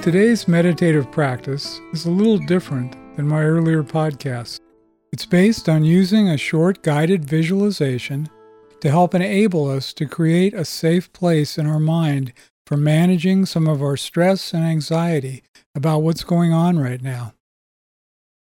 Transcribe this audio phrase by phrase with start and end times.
[0.00, 4.60] Today's meditative practice is a little different than my earlier podcasts.
[5.12, 8.30] It's based on using a short guided visualization
[8.80, 12.32] to help enable us to create a safe place in our mind
[12.66, 15.42] for managing some of our stress and anxiety
[15.74, 17.34] about what's going on right now.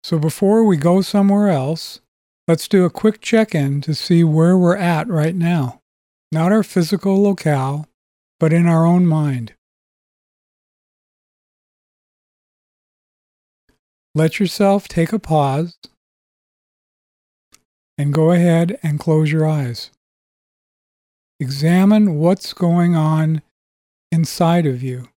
[0.04, 2.02] So before we go somewhere else,
[2.46, 5.80] let's do a quick check in to see where we're at right now.
[6.30, 7.86] Not our physical locale,
[8.38, 9.54] but in our own mind.
[14.16, 15.76] Let yourself take a pause
[17.98, 19.90] and go ahead and close your eyes.
[21.38, 23.42] Examine what's going on
[24.10, 25.10] inside of you.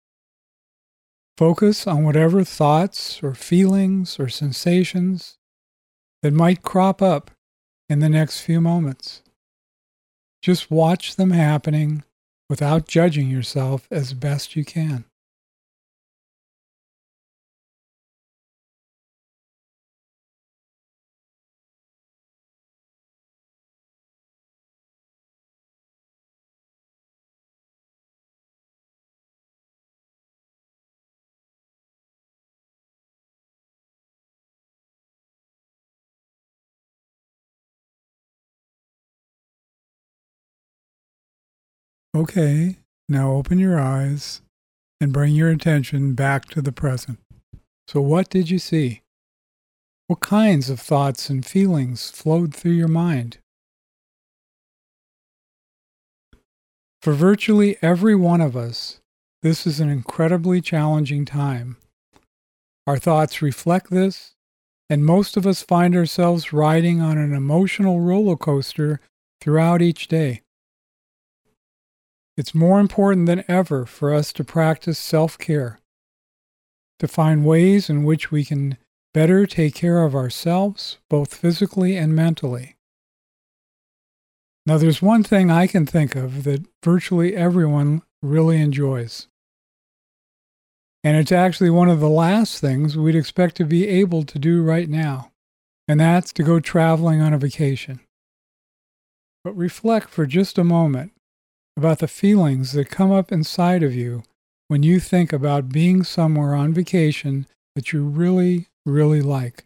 [1.38, 5.38] Focus on whatever thoughts or feelings or sensations
[6.24, 7.30] that might crop up
[7.88, 9.22] in the next few moments.
[10.42, 12.04] Just watch them happening
[12.50, 15.06] without judging yourself as best you can.
[42.18, 44.42] Okay, now open your eyes
[45.00, 47.20] and bring your attention back to the present.
[47.88, 49.04] So, what did you see?
[50.08, 53.38] What kinds of thoughts and feelings flowed through your mind?
[57.04, 59.00] For virtually every one of us,
[59.44, 61.78] this is an incredibly challenging time.
[62.88, 64.34] Our thoughts reflect this,
[64.90, 69.02] and most of us find ourselves riding on an emotional roller coaster
[69.40, 70.42] throughout each day.
[72.38, 75.80] It's more important than ever for us to practice self care,
[77.00, 78.78] to find ways in which we can
[79.12, 82.76] better take care of ourselves, both physically and mentally.
[84.68, 89.28] Now, there's one thing I can think of that virtually everyone really enjoys.
[91.04, 94.62] And it's actually one of the last things we'd expect to be able to do
[94.62, 95.32] right now,
[95.88, 98.02] and that's to go traveling on a vacation.
[99.44, 101.14] But reflect for just a moment
[101.78, 104.24] about the feelings that come up inside of you
[104.68, 109.66] when you think about being somewhere on vacation that you really, really like.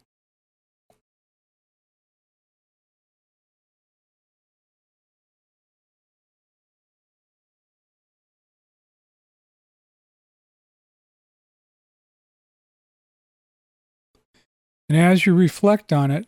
[14.90, 16.28] And as you reflect on it,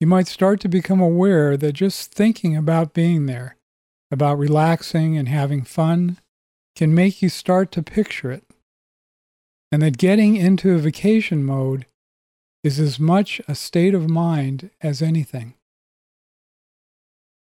[0.00, 3.56] you might start to become aware that just thinking about being there
[4.10, 6.18] about relaxing and having fun
[6.74, 8.44] can make you start to picture it.
[9.72, 11.86] And that getting into a vacation mode
[12.62, 15.54] is as much a state of mind as anything.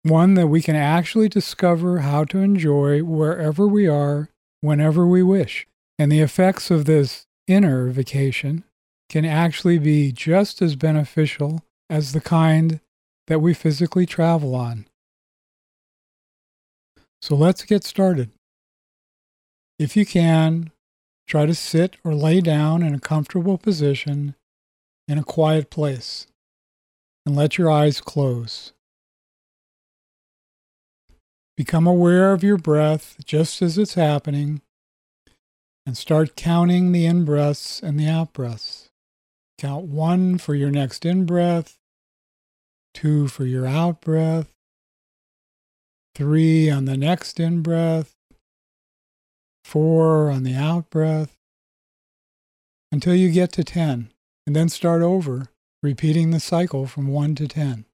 [0.03, 4.29] One that we can actually discover how to enjoy wherever we are,
[4.61, 5.67] whenever we wish.
[5.99, 8.65] And the effects of this inner vacation
[9.09, 12.81] can actually be just as beneficial as the kind
[13.27, 14.87] that we physically travel on.
[17.25, 18.33] So let's get started.
[19.79, 20.73] If you can,
[21.27, 24.35] try to sit or lay down in a comfortable position
[25.09, 26.27] in a quiet place
[27.25, 28.75] and let your eyes close.
[31.57, 34.61] Become aware of your breath just as it's happening
[35.87, 38.91] and start counting the in breaths and the out breaths.
[39.57, 41.79] Count one for your next in breath,
[42.93, 44.54] two for your out breath,
[46.15, 48.15] three on the next in breath,
[49.65, 51.37] four on the out breath,
[52.93, 54.13] until you get to 10,
[54.47, 55.49] and then start over,
[55.83, 57.85] repeating the cycle from 1 to 10.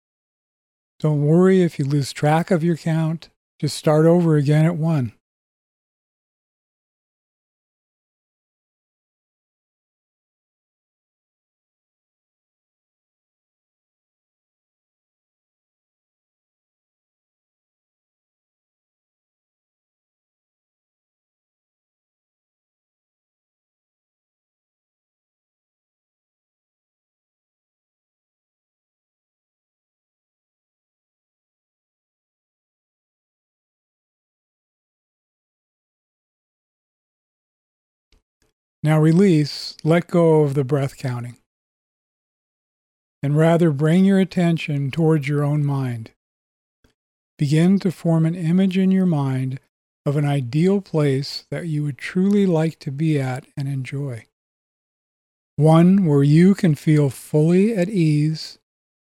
[0.98, 5.12] Don't worry if you lose track of your count, just start over again at 1.
[38.82, 41.36] Now release, let go of the breath counting,
[43.22, 46.12] and rather bring your attention towards your own mind.
[47.38, 49.60] Begin to form an image in your mind
[50.06, 54.24] of an ideal place that you would truly like to be at and enjoy.
[55.56, 58.58] One where you can feel fully at ease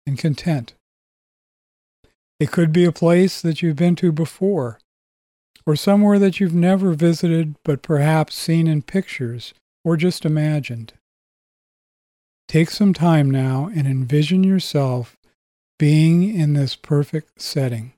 [0.06, 0.74] and content.
[2.38, 4.78] It could be a place that you've been to before,
[5.66, 9.52] or somewhere that you've never visited but perhaps seen in pictures
[9.84, 10.92] or just imagined.
[12.48, 15.16] Take some time now and envision yourself
[15.78, 17.92] being in this perfect setting.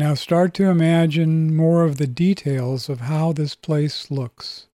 [0.00, 4.66] Now start to imagine more of the details of how this place looks.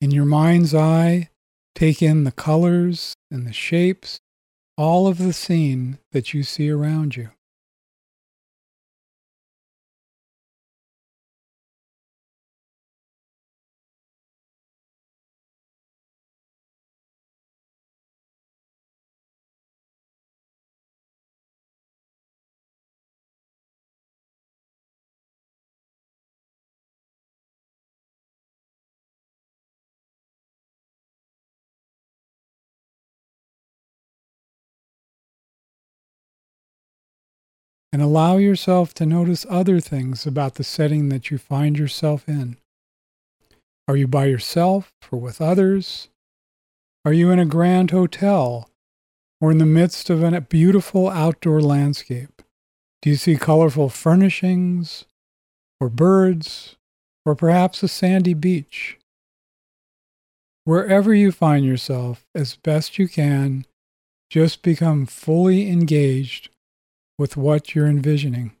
[0.00, 1.28] In your mind's eye,
[1.76, 4.18] take in the colors and the shapes,
[4.76, 7.30] all of the scene that you see around you.
[37.98, 42.56] And allow yourself to notice other things about the setting that you find yourself in.
[43.88, 46.06] Are you by yourself or with others?
[47.04, 48.70] Are you in a grand hotel
[49.40, 52.40] or in the midst of a beautiful outdoor landscape?
[53.02, 55.04] Do you see colorful furnishings
[55.80, 56.76] or birds
[57.26, 58.96] or perhaps a sandy beach?
[60.62, 63.66] Wherever you find yourself, as best you can,
[64.30, 66.50] just become fully engaged
[67.18, 68.52] with what you're envisioning.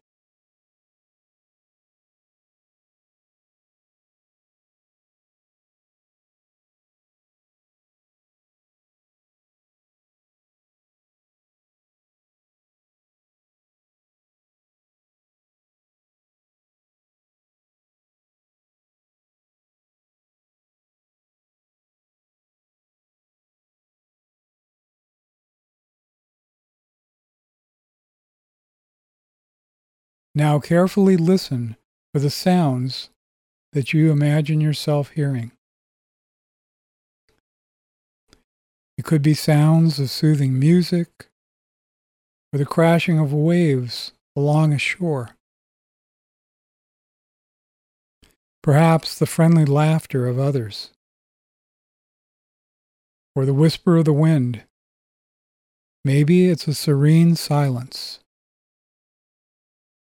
[30.38, 31.76] Now carefully listen
[32.12, 33.10] for the sounds
[33.72, 35.50] that you imagine yourself hearing.
[38.96, 41.28] It could be sounds of soothing music
[42.52, 45.30] or the crashing of waves along a shore.
[48.62, 50.92] Perhaps the friendly laughter of others
[53.34, 54.62] or the whisper of the wind.
[56.04, 58.20] Maybe it's a serene silence.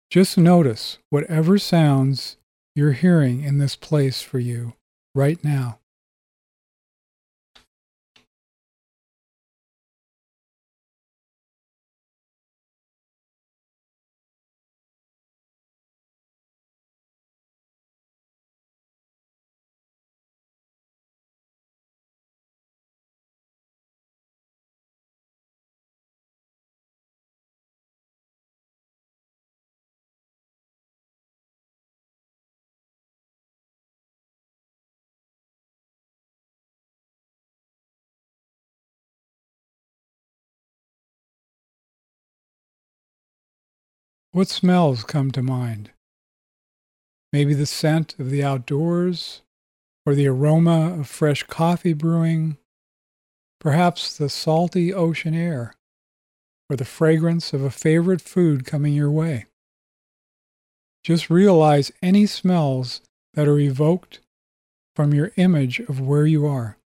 [0.10, 2.38] Just notice whatever sounds
[2.75, 4.74] you're hearing in this place for you
[5.13, 5.80] right now.
[44.32, 45.92] What smells come to mind?
[47.34, 49.42] Maybe the scent of the outdoors,
[50.06, 52.58] or the aroma of fresh coffee brewing,
[53.60, 55.74] perhaps the salty ocean air,
[56.70, 59.46] or the fragrance of a favorite food coming your way.
[61.04, 63.02] Just realize any smells
[63.34, 64.20] that are evoked
[64.96, 66.79] from your image of where you are.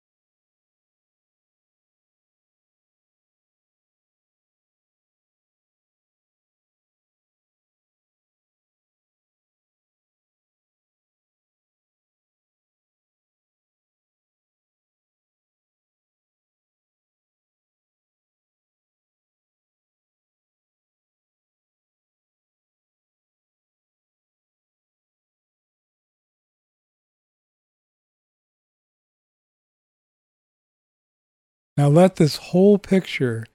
[31.76, 33.46] Now let this whole picture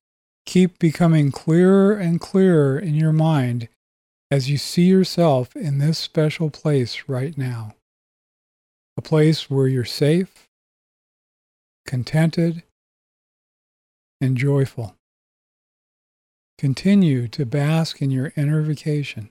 [0.45, 3.69] keep becoming clearer and clearer in your mind
[4.31, 7.75] as you see yourself in this special place right now.
[8.97, 10.49] A place where you're safe,
[11.87, 12.65] contented,
[14.21, 14.97] and joyful.
[16.59, 19.31] Continue to bask in your inner vacation.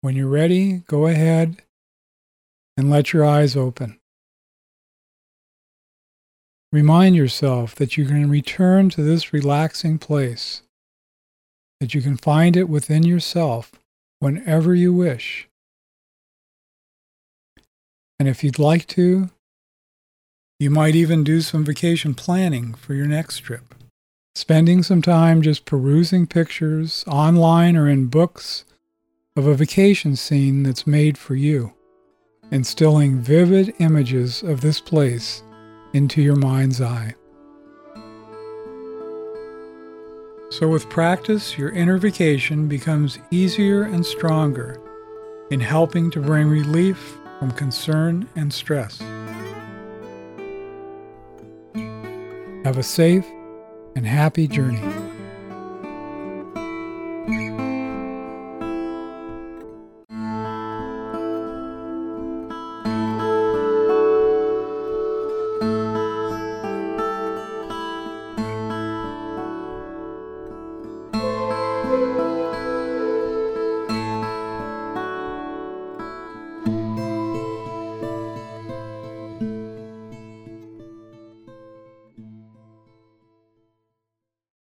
[0.00, 1.62] When you're ready, go ahead
[2.76, 3.98] and let your eyes open.
[6.70, 10.62] Remind yourself that you can return to this relaxing place,
[11.80, 13.72] that you can find it within yourself
[14.20, 15.48] whenever you wish.
[18.20, 19.30] And if you'd like to,
[20.60, 23.74] you might even do some vacation planning for your next trip.
[24.34, 28.64] Spending some time just perusing pictures online or in books
[29.38, 31.72] of a vacation scene that's made for you,
[32.50, 35.44] instilling vivid images of this place
[35.92, 37.14] into your mind's eye.
[40.50, 44.80] So, with practice, your inner vacation becomes easier and stronger
[45.52, 48.98] in helping to bring relief from concern and stress.
[52.64, 53.26] Have a safe
[53.94, 54.97] and happy journey.